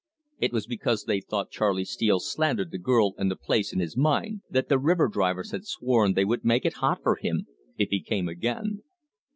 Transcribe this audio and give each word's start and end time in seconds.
It 0.39 0.51
was 0.51 0.65
because 0.65 1.03
they 1.03 1.21
thought 1.21 1.51
Charley 1.51 1.85
Steele 1.85 2.19
slandered 2.19 2.71
the 2.71 2.79
girl 2.79 3.13
and 3.19 3.29
the 3.29 3.35
place 3.35 3.71
in 3.71 3.77
his 3.79 3.95
mind, 3.95 4.41
that 4.49 4.67
the 4.67 4.79
river 4.79 5.07
drivers 5.07 5.51
had 5.51 5.67
sworn 5.67 6.13
they 6.15 6.25
would 6.25 6.43
make 6.43 6.65
it 6.65 6.77
hot 6.81 7.03
for 7.03 7.17
him 7.17 7.45
if 7.77 7.89
he 7.91 8.01
came 8.01 8.27
again. 8.27 8.81